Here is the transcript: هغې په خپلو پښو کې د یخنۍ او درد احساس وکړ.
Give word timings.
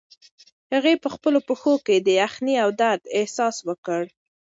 هغې 0.73 0.93
په 1.03 1.07
خپلو 1.15 1.39
پښو 1.47 1.73
کې 1.85 1.95
د 1.99 2.07
یخنۍ 2.21 2.55
او 2.63 2.69
درد 2.81 3.01
احساس 3.19 3.55
وکړ. 3.67 4.03